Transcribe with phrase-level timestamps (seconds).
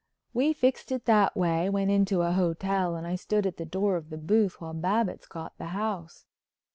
[0.33, 3.97] We fixed it that way, went into a hotel, and I stood at the door
[3.97, 6.25] of the booth while Babbitts got the house.